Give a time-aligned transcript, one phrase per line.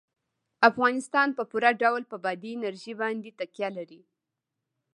[0.69, 4.01] افغانستان په پوره ډول په بادي انرژي باندې تکیه لري.